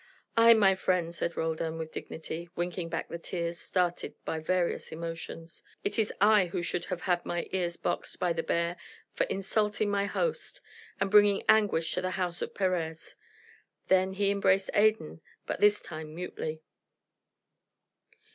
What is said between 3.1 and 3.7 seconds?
tears